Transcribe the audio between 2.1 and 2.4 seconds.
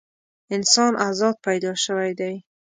دی.